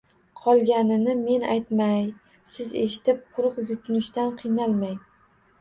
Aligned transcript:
Qolganini 0.43 1.13
men 1.25 1.45
aytmay, 1.57 2.01
siz 2.55 2.73
eshitib, 2.87 3.23
quruq 3.37 3.63
yutinishdan 3.69 4.37
qiynalmang 4.41 4.99